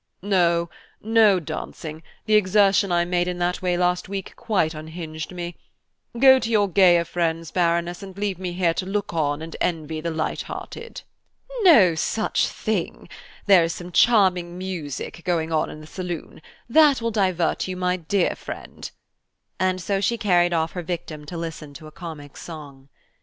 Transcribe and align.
"No–no 0.23 1.39
dancing, 1.39 2.01
the 2.25 2.33
exertion 2.33 2.91
I 2.91 3.05
made 3.05 3.27
in 3.27 3.37
that 3.37 3.61
way 3.61 3.77
last 3.77 4.09
week 4.09 4.33
quite 4.35 4.73
unhinged 4.73 5.31
me. 5.31 5.55
Go 6.17 6.39
to 6.39 6.49
your 6.49 6.67
gayer 6.67 7.05
friends, 7.05 7.51
Baroness, 7.51 8.01
and 8.01 8.17
leave 8.17 8.39
me 8.39 8.53
here 8.53 8.73
to 8.73 8.85
look 8.87 9.13
on 9.13 9.43
and 9.43 9.55
envy 9.61 10.01
the 10.01 10.09
light 10.09 10.41
hearted." 10.41 11.03
"No 11.61 11.93
such 11.93 12.47
thing; 12.47 13.09
there 13.45 13.63
is 13.63 13.73
some 13.73 13.91
charming 13.91 14.57
music 14.57 15.21
going 15.23 15.51
on 15.51 15.69
in 15.69 15.81
the 15.81 15.85
saloon. 15.85 16.41
That 16.67 16.99
will 16.99 17.11
divert 17.11 17.67
you, 17.67 17.77
my 17.77 17.97
dear 17.97 18.35
friend," 18.35 18.89
and 19.59 19.79
so 19.79 20.01
she 20.01 20.17
carried 20.17 20.51
off 20.51 20.71
her 20.71 20.81
victim 20.81 21.25
to 21.27 21.37
listen 21.37 21.75
to 21.75 21.85
a 21.85 21.91
comic 21.91 22.37
song. 22.37 22.89